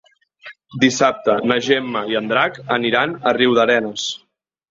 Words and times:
Dissabte 0.83 1.35
na 1.51 1.57
Gemma 1.65 2.01
i 2.13 2.17
en 2.21 2.31
Drac 2.33 2.59
aniran 2.79 3.13
a 3.27 3.35
Riudarenes. 3.41 4.07